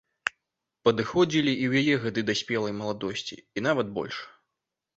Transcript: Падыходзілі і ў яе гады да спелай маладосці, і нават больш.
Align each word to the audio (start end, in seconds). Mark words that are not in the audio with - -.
Падыходзілі 0.89 1.53
і 1.53 1.65
ў 1.67 1.85
яе 1.85 1.95
гады 2.07 2.21
да 2.31 2.37
спелай 2.41 2.73
маладосці, 2.81 3.35
і 3.57 3.67
нават 3.69 3.87
больш. 3.99 4.17